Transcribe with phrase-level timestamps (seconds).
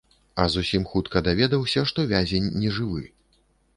[0.43, 3.03] А зусім хутка даведаўся, што вязень нежывы.